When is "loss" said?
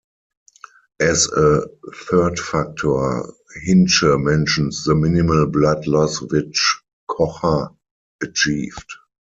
5.85-6.19